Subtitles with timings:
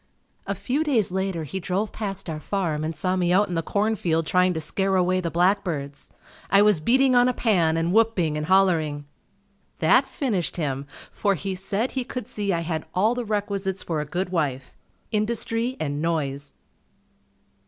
[0.47, 3.61] A few days later he drove past our farm and saw me out in the
[3.61, 6.09] corn field trying to scare away the blackbirds.
[6.49, 9.05] I was beating on a pan and whooping and hollering.
[9.77, 14.01] That finished him for he said he could see I had all the requisites for
[14.01, 14.75] a good wife,
[15.11, 16.55] "Industry and noise."